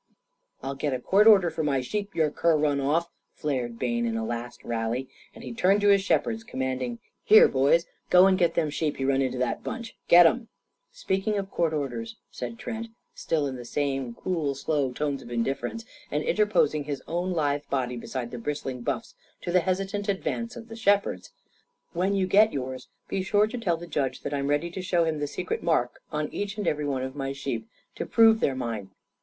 "I'll 0.63 0.73
get 0.73 0.95
a 0.95 0.99
court 0.99 1.27
order 1.27 1.51
for 1.51 1.61
my 1.63 1.79
sheep 1.79 2.15
your 2.15 2.31
cur 2.31 2.57
run 2.57 2.79
off!" 2.79 3.11
flared 3.35 3.77
Bayne 3.77 4.07
in 4.07 4.17
a 4.17 4.25
last 4.25 4.63
rally; 4.63 5.07
and 5.35 5.43
he 5.43 5.53
turned 5.53 5.79
to 5.81 5.89
his 5.89 6.01
shepherds, 6.01 6.43
commanding: 6.43 6.97
"Here, 7.23 7.47
boys, 7.47 7.85
go 8.09 8.25
and 8.25 8.35
get 8.35 8.55
them 8.55 8.71
sheep 8.71 8.97
he 8.97 9.05
run 9.05 9.21
into 9.21 9.37
that 9.37 9.63
bunch. 9.63 9.95
Get 10.07 10.25
'em!" 10.25 10.47
"Speaking 10.91 11.37
of 11.37 11.51
court 11.51 11.71
orders," 11.71 12.15
said 12.31 12.57
Trent, 12.57 12.87
still 13.13 13.45
in 13.45 13.57
the 13.57 13.63
same 13.63 14.15
cool, 14.15 14.55
slow 14.55 14.91
tones 14.91 15.21
of 15.21 15.29
indifference 15.29 15.85
and 16.09 16.23
interposing 16.23 16.85
his 16.85 17.03
own 17.07 17.31
lithe 17.31 17.67
body 17.69 17.95
beside 17.95 18.31
the 18.31 18.39
bristling 18.39 18.81
Buff's 18.81 19.13
to 19.43 19.51
the 19.51 19.59
hesitant 19.59 20.09
advance 20.09 20.55
of 20.55 20.67
the 20.67 20.75
shepherds 20.75 21.29
"speaking 21.29 21.39
of 21.45 21.93
court 21.93 21.93
orders, 21.93 21.93
Mr. 21.93 21.93
Bayne, 21.93 21.99
when 22.11 22.15
you 22.15 22.25
get 22.27 22.53
yours, 22.53 22.87
be 23.07 23.21
sure 23.21 23.45
to 23.45 23.57
tell 23.59 23.77
the 23.77 23.85
judge 23.85 24.21
that 24.21 24.33
I'm 24.33 24.47
ready 24.47 24.71
to 24.71 24.81
show 24.81 25.03
him 25.05 25.19
the 25.19 25.27
secret 25.27 25.61
mark 25.61 26.01
on 26.11 26.27
each 26.33 26.57
and 26.57 26.67
every 26.67 26.85
one 26.85 27.03
of 27.03 27.15
my 27.15 27.33
sheep, 27.33 27.67
to 27.93 28.07
prove 28.07 28.39
they're 28.39 28.55
mine. 28.55 28.89